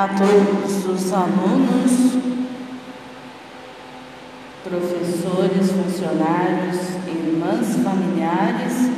a 0.00 0.08
todos 0.08 0.86
os 0.86 1.12
alunos, 1.12 1.92
professores, 4.64 5.70
funcionários, 5.72 6.78
irmãs, 7.06 7.76
familiares. 7.84 8.88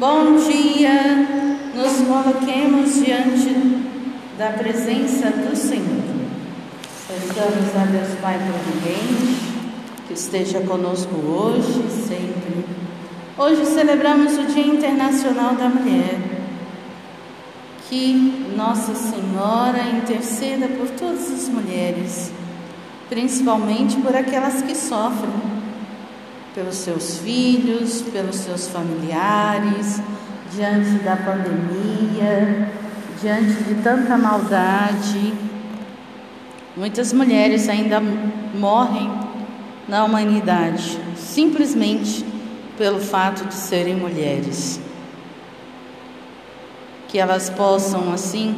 Bom 0.00 0.38
dia! 0.38 1.52
Nos 1.76 1.92
coloquemos 2.08 2.92
diante 2.92 3.54
da 4.36 4.48
presença 4.48 5.30
do 5.30 5.54
Senhor. 5.54 6.02
Peçamos 7.06 7.76
a 7.76 7.84
Deus 7.84 8.18
Pai 8.20 8.36
Providente 8.38 9.52
que 10.08 10.14
esteja 10.14 10.60
conosco 10.62 11.14
hoje 11.24 11.84
e 11.86 12.08
sempre. 12.08 12.64
Hoje 13.38 13.64
celebramos 13.64 14.36
o 14.36 14.46
Dia 14.46 14.66
Internacional 14.66 15.54
da 15.54 15.68
Mulher. 15.68 16.31
Que 17.92 18.14
Nossa 18.56 18.94
Senhora 18.94 19.82
interceda 19.82 20.66
por 20.66 20.88
todas 20.98 21.30
as 21.30 21.46
mulheres, 21.50 22.32
principalmente 23.10 23.96
por 23.96 24.16
aquelas 24.16 24.62
que 24.62 24.74
sofrem, 24.74 25.30
pelos 26.54 26.76
seus 26.76 27.18
filhos, 27.18 28.00
pelos 28.00 28.36
seus 28.36 28.66
familiares, 28.68 30.00
diante 30.54 31.04
da 31.04 31.16
pandemia, 31.16 32.72
diante 33.20 33.62
de 33.62 33.74
tanta 33.82 34.16
maldade. 34.16 35.34
Muitas 36.74 37.12
mulheres 37.12 37.68
ainda 37.68 38.00
morrem 38.58 39.12
na 39.86 40.02
humanidade, 40.02 40.98
simplesmente 41.14 42.24
pelo 42.78 43.00
fato 43.00 43.44
de 43.44 43.52
serem 43.52 43.96
mulheres 43.96 44.80
que 47.12 47.18
elas 47.18 47.50
possam 47.50 48.10
assim, 48.10 48.56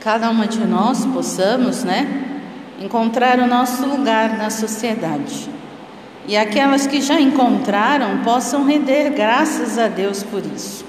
cada 0.00 0.28
uma 0.28 0.48
de 0.48 0.66
nós 0.66 1.06
possamos, 1.06 1.84
né, 1.84 2.42
encontrar 2.80 3.38
o 3.38 3.46
nosso 3.46 3.86
lugar 3.86 4.36
na 4.36 4.50
sociedade. 4.50 5.48
E 6.26 6.36
aquelas 6.36 6.88
que 6.88 7.00
já 7.00 7.20
encontraram 7.20 8.18
possam 8.24 8.64
render 8.64 9.10
graças 9.10 9.78
a 9.78 9.86
Deus 9.86 10.24
por 10.24 10.44
isso. 10.44 10.84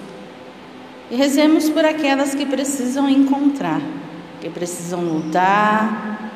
E 1.11 1.15
rezemos 1.15 1.69
por 1.69 1.85
aquelas 1.85 2.33
que 2.33 2.47
precisam 2.47 3.07
encontrar, 3.07 3.79
que 4.39 4.49
precisam 4.49 5.01
lutar, 5.01 6.31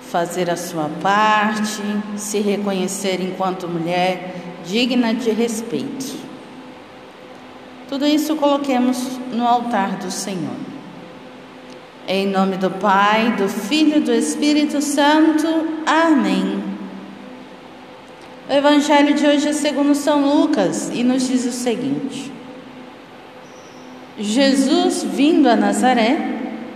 fazer 0.00 0.48
a 0.48 0.56
sua 0.56 0.88
parte, 1.02 1.82
se 2.16 2.40
reconhecer 2.40 3.20
enquanto 3.20 3.68
mulher 3.68 4.34
digna 4.64 5.12
de 5.12 5.30
respeito. 5.30 6.27
Tudo 7.88 8.06
isso 8.06 8.36
coloquemos 8.36 9.18
no 9.32 9.46
altar 9.46 9.96
do 9.96 10.10
Senhor. 10.10 10.56
Em 12.06 12.26
nome 12.26 12.58
do 12.58 12.70
Pai, 12.70 13.32
do 13.32 13.48
Filho 13.48 13.96
e 13.96 14.00
do 14.00 14.12
Espírito 14.12 14.82
Santo. 14.82 15.46
Amém. 15.86 16.62
O 18.46 18.52
Evangelho 18.52 19.14
de 19.14 19.26
hoje 19.26 19.48
é 19.48 19.52
segundo 19.54 19.94
São 19.94 20.20
Lucas 20.20 20.90
e 20.92 21.02
nos 21.02 21.26
diz 21.26 21.46
o 21.46 21.52
seguinte: 21.52 22.30
Jesus, 24.18 25.02
vindo 25.02 25.48
a 25.48 25.56
Nazaré, 25.56 26.18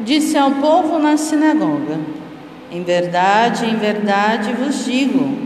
disse 0.01 0.39
ao 0.39 0.53
povo 0.53 0.99
na 0.99 1.19
sinagoga: 1.19 2.01
Em 2.71 2.83
verdade, 2.83 3.67
em 3.67 3.77
verdade 3.77 4.55
vos 4.55 4.87
digo, 4.87 5.37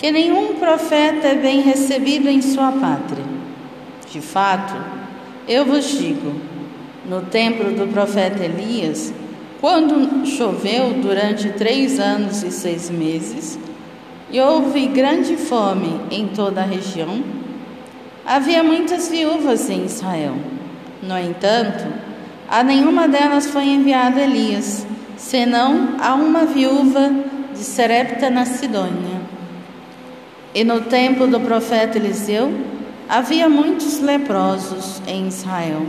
que 0.00 0.10
nenhum 0.10 0.54
profeta 0.54 1.28
é 1.28 1.34
bem 1.36 1.60
recebido 1.60 2.28
em 2.28 2.42
sua 2.42 2.72
pátria. 2.72 3.35
De 4.12 4.20
fato, 4.20 4.74
eu 5.48 5.64
vos 5.64 5.86
digo: 5.86 6.32
no 7.08 7.22
templo 7.22 7.72
do 7.72 7.86
profeta 7.92 8.44
Elias, 8.44 9.12
quando 9.60 10.26
choveu 10.26 10.94
durante 10.94 11.50
três 11.50 11.98
anos 11.98 12.42
e 12.42 12.50
seis 12.50 12.90
meses, 12.90 13.58
e 14.30 14.40
houve 14.40 14.86
grande 14.86 15.36
fome 15.36 16.00
em 16.10 16.28
toda 16.28 16.60
a 16.60 16.64
região, 16.64 17.22
havia 18.24 18.62
muitas 18.62 19.08
viúvas 19.08 19.70
em 19.70 19.84
Israel. 19.84 20.34
No 21.02 21.18
entanto, 21.18 21.86
a 22.48 22.62
nenhuma 22.62 23.06
delas 23.06 23.46
foi 23.46 23.64
enviado 23.66 24.18
Elias, 24.18 24.86
senão 25.16 25.96
a 26.00 26.14
uma 26.14 26.44
viúva 26.44 27.10
de 27.52 27.58
Serepta 27.58 28.28
na 28.28 28.44
Sidônia. 28.44 29.20
E 30.54 30.64
no 30.64 30.82
tempo 30.82 31.26
do 31.26 31.40
profeta 31.40 31.98
Eliseu, 31.98 32.52
Havia 33.08 33.48
muitos 33.48 34.00
leprosos 34.00 35.00
em 35.06 35.28
Israel, 35.28 35.86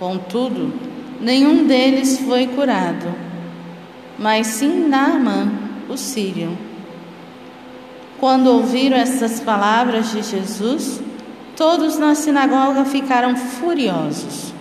contudo, 0.00 0.74
nenhum 1.20 1.64
deles 1.64 2.18
foi 2.18 2.48
curado, 2.48 3.14
mas 4.18 4.48
sim 4.48 4.88
Naamã, 4.88 5.48
o 5.88 5.96
sírio. 5.96 6.58
Quando 8.18 8.48
ouviram 8.48 8.96
essas 8.96 9.38
palavras 9.38 10.10
de 10.10 10.22
Jesus, 10.22 11.00
todos 11.56 11.96
na 11.98 12.16
sinagoga 12.16 12.84
ficaram 12.84 13.36
furiosos. 13.36 14.52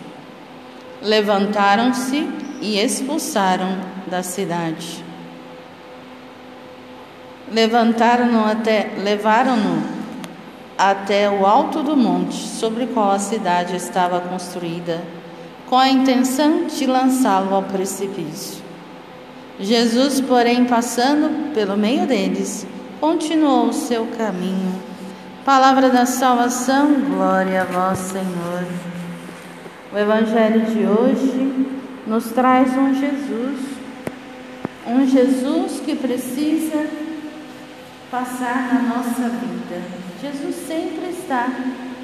Levantaram-se 1.01 2.29
e 2.61 2.77
expulsaram 2.77 3.79
da 4.06 4.21
cidade. 4.21 5.03
Levantaram-no 7.51 8.45
até, 8.45 8.91
levaram-no 9.03 9.98
até 10.79 11.29
o 11.29 11.45
alto 11.45 11.84
do 11.84 11.97
monte 11.97 12.35
sobre 12.38 12.88
qual 12.88 13.12
a 13.12 13.19
cidade 13.19 13.75
estava 13.75 14.22
construída, 14.22 15.01
com 15.69 15.78
a 15.78 15.90
intenção 15.90 16.67
de 16.67 16.85
lançá-lo 16.85 17.53
ao 17.53 17.63
precipício. 17.63 18.63
Jesus, 19.59 20.22
porém, 20.22 20.63
passando 20.63 21.53
pelo 21.53 21.75
meio 21.75 22.07
deles, 22.07 22.66
continuou 23.01 23.66
o 23.66 23.73
seu 23.73 24.07
caminho. 24.18 24.73
Palavra 25.44 25.89
da 25.89 26.06
salvação, 26.06 26.94
glória 26.94 27.63
a 27.63 27.66
vós, 27.66 28.00
Senhor. 28.00 28.66
O 29.91 29.97
Evangelho 29.97 30.62
de 30.62 30.85
hoje 30.85 31.68
nos 32.07 32.31
traz 32.31 32.72
um 32.78 32.94
Jesus, 32.94 33.59
um 34.88 35.06
Jesus 35.06 35.81
que 35.81 35.94
precisa 35.94 37.08
passar 38.09 38.73
na 38.73 38.81
nossa 38.95 39.29
vida 39.29 39.99
Jesus 40.21 40.67
sempre 40.67 41.11
está 41.11 41.47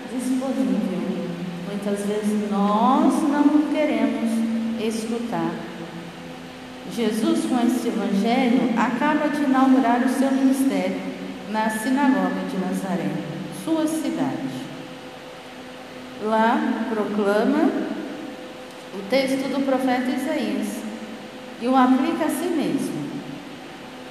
disponível. 0.09 1.27
Muitas 1.67 1.99
vezes 2.05 2.49
nós 2.49 3.13
não 3.23 3.73
queremos 3.73 4.31
escutar. 4.81 5.51
Jesus, 6.93 7.43
com 7.45 7.59
esse 7.59 7.89
evangelho, 7.89 8.73
acaba 8.79 9.27
de 9.27 9.43
inaugurar 9.43 10.01
o 10.05 10.07
seu 10.07 10.31
ministério 10.31 11.01
na 11.51 11.69
sinagoga 11.69 12.41
de 12.49 12.57
Nazaré, 12.57 13.11
sua 13.65 13.85
cidade. 13.85 14.63
Lá 16.23 16.85
proclama 16.89 17.69
o 18.93 19.09
texto 19.09 19.49
do 19.49 19.65
profeta 19.65 20.09
Isaías 20.09 20.67
e 21.61 21.67
o 21.67 21.75
aplica 21.75 22.25
a 22.25 22.29
si 22.29 22.47
mesmo. 22.47 22.94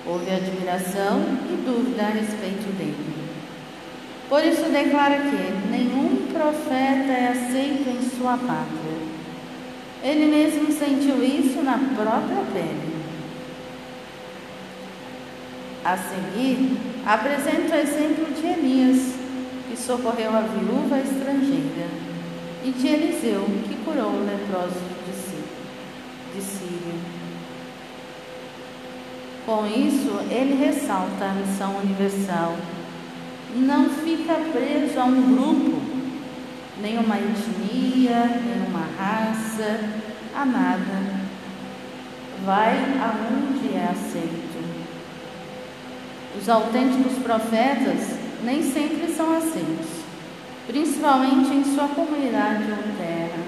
Houve 0.07 0.31
admiração 0.31 1.21
e 1.51 1.57
dúvida 1.65 2.03
a 2.03 2.11
respeito 2.11 2.71
dele. 2.77 3.15
Por 4.29 4.45
isso 4.45 4.71
declara 4.71 5.17
que 5.17 5.71
nenhum 5.71 6.27
profeta 6.33 7.13
é 7.13 7.29
aceito 7.29 7.89
em 7.89 8.19
sua 8.19 8.37
pátria. 8.37 8.99
Ele 10.03 10.27
mesmo 10.27 10.71
sentiu 10.73 11.25
isso 11.25 11.63
na 11.63 11.79
própria 11.97 12.45
pele. 12.53 12.95
A 15.85 15.97
seguir, 15.97 16.79
apresenta 17.07 17.77
o 17.77 17.79
exemplo 17.79 18.27
de 18.35 18.47
Elias, 18.47 19.15
que 19.69 19.77
socorreu 19.77 20.35
a 20.35 20.41
viúva 20.41 20.99
estrangeira, 20.99 21.89
e 22.65 22.71
de 22.71 22.87
Eliseu, 22.87 23.45
que 23.69 23.77
curou 23.85 24.11
o 24.11 24.27
leproso 24.27 24.81
de 26.35 26.43
Síria. 26.43 27.04
Com 29.47 29.67
isso, 29.67 30.21
ele 30.31 30.55
ressalta 30.55 31.27
a 31.27 31.33
missão 31.33 31.77
universal 31.77 32.57
não 33.57 33.89
fica 33.89 34.35
preso 34.53 34.99
a 34.99 35.05
um 35.05 35.35
grupo, 35.35 35.81
nenhuma 36.81 37.17
etnia, 37.17 38.41
nenhuma 38.43 38.87
raça, 38.99 39.81
a 40.35 40.45
nada. 40.45 41.25
Vai 42.45 42.77
aonde 43.01 43.77
é 43.77 43.91
aceito. 43.93 44.65
Os 46.37 46.49
autênticos 46.49 47.23
profetas 47.23 48.19
nem 48.43 48.61
sempre 48.63 49.07
são 49.15 49.37
aceitos, 49.37 50.03
principalmente 50.67 51.55
em 51.55 51.65
sua 51.65 51.87
comunidade 51.89 52.65
ou 52.73 52.97
terra. 52.99 53.39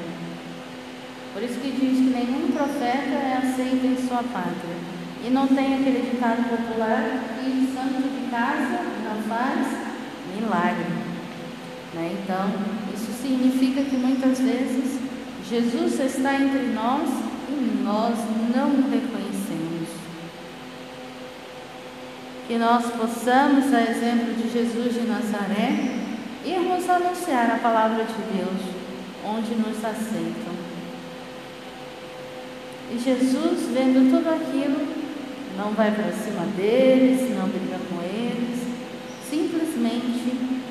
Por 1.34 1.42
isso 1.42 1.58
que 1.58 1.72
diz 1.72 1.98
que 1.98 2.14
nenhum 2.14 2.52
profeta 2.52 3.12
é 3.12 3.40
aceito 3.42 3.84
em 3.84 4.08
sua 4.08 4.22
pátria. 4.22 4.95
E 5.24 5.30
não 5.30 5.46
tem 5.46 5.74
aquele 5.74 6.10
ditado 6.10 6.48
popular 6.48 7.02
que 7.40 7.72
santo 7.74 8.02
de 8.02 8.30
casa 8.30 8.80
não 9.04 9.22
faz 9.22 9.66
milagre. 10.34 11.06
Né? 11.94 12.16
Então, 12.22 12.50
isso 12.94 13.12
significa 13.20 13.82
que 13.82 13.96
muitas 13.96 14.38
vezes 14.38 15.00
Jesus 15.48 16.00
está 16.00 16.34
entre 16.34 16.72
nós 16.74 17.08
e 17.48 17.82
nós 17.82 18.18
não 18.54 18.68
o 18.68 18.90
reconhecemos. 18.90 19.88
Que 22.46 22.58
nós 22.58 22.84
possamos, 22.92 23.72
a 23.72 23.82
exemplo 23.82 24.34
de 24.34 24.50
Jesus 24.52 24.94
de 24.94 25.00
Nazaré, 25.00 25.96
irmos 26.44 26.88
anunciar 26.88 27.50
a 27.50 27.58
palavra 27.58 28.04
de 28.04 28.36
Deus 28.36 28.76
onde 29.24 29.54
nos 29.56 29.84
aceitam. 29.84 30.54
E 32.92 32.98
Jesus, 32.98 33.68
vendo 33.72 34.10
tudo 34.10 34.28
aquilo, 34.30 34.95
não 35.56 35.72
vai 35.72 35.90
para 35.90 36.12
cima 36.12 36.44
deles, 36.56 37.34
não 37.34 37.48
briga 37.48 37.78
com 37.88 38.02
eles, 38.02 38.60
simplesmente 39.28 40.62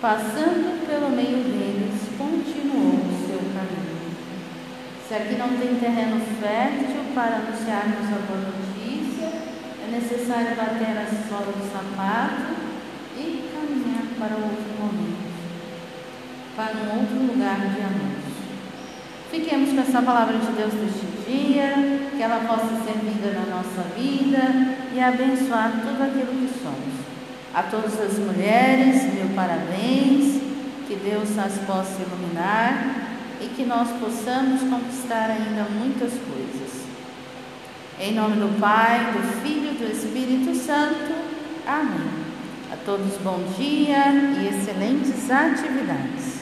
passando 0.00 0.84
pelo 0.86 1.10
meio 1.10 1.44
deles, 1.44 2.00
continuou 2.18 3.04
o 3.04 3.26
seu 3.26 3.38
caminho. 3.38 3.92
Se 5.06 5.14
aqui 5.14 5.34
não 5.36 5.56
tem 5.58 5.76
terreno 5.76 6.20
fértil 6.40 7.12
para 7.14 7.36
anunciarmos 7.36 8.08
a 8.08 8.18
boa 8.26 8.40
notícia, 8.50 9.26
é 9.26 9.90
necessário 9.90 10.56
bater 10.56 10.96
a 10.96 11.06
sola 11.28 11.52
do 11.52 11.70
sapato 11.70 12.54
e 13.16 13.48
caminhar 13.52 14.06
para 14.18 14.36
outro 14.36 14.72
momento, 14.80 15.32
para 16.56 16.72
um 16.72 17.00
outro 17.00 17.32
lugar 17.32 17.58
de 17.60 17.80
anúncio. 17.82 18.11
Fiquemos 19.32 19.72
com 19.72 19.80
essa 19.80 20.02
palavra 20.02 20.36
de 20.36 20.52
Deus 20.52 20.74
neste 20.74 21.06
dia, 21.26 21.72
que 22.14 22.22
ela 22.22 22.40
possa 22.46 22.68
ser 22.84 22.98
vida 22.98 23.32
na 23.32 23.56
nossa 23.56 23.82
vida 23.96 24.76
e 24.94 25.00
abençoar 25.00 25.72
tudo 25.80 26.02
aquilo 26.02 26.26
que 26.26 26.60
somos. 26.62 26.92
A 27.54 27.62
todas 27.62 27.98
as 27.98 28.18
mulheres, 28.18 29.10
meu 29.14 29.34
parabéns, 29.34 30.38
que 30.86 30.96
Deus 30.96 31.30
as 31.38 31.56
possa 31.66 32.02
iluminar 32.02 33.08
e 33.40 33.46
que 33.46 33.64
nós 33.64 33.88
possamos 33.92 34.64
conquistar 34.64 35.30
ainda 35.30 35.66
muitas 35.80 36.12
coisas. 36.12 36.84
Em 37.98 38.12
nome 38.12 38.36
do 38.36 38.60
Pai, 38.60 39.12
do 39.14 39.40
Filho 39.40 39.72
e 39.72 39.78
do 39.78 39.90
Espírito 39.90 40.54
Santo. 40.54 41.10
Amém. 41.66 42.06
A 42.70 42.76
todos 42.84 43.16
bom 43.22 43.42
dia 43.56 44.12
e 44.12 44.48
excelentes 44.48 45.30
atividades. 45.30 46.41